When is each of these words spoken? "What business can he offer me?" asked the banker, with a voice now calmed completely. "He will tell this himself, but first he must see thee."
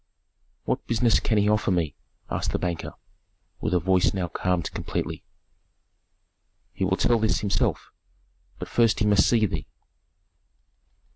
"What 0.65 0.87
business 0.87 1.19
can 1.19 1.37
he 1.37 1.47
offer 1.47 1.69
me?" 1.69 1.95
asked 2.27 2.53
the 2.53 2.57
banker, 2.57 2.95
with 3.59 3.71
a 3.75 3.79
voice 3.79 4.15
now 4.15 4.27
calmed 4.29 4.71
completely. 4.71 5.23
"He 6.73 6.83
will 6.83 6.97
tell 6.97 7.19
this 7.19 7.41
himself, 7.41 7.91
but 8.57 8.67
first 8.67 8.97
he 8.97 9.05
must 9.05 9.29
see 9.29 9.45
thee." 9.45 9.67